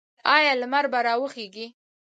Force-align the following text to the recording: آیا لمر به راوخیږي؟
آیا 0.35 0.53
لمر 0.61 0.85
به 0.91 0.99
راوخیږي؟ 1.05 1.67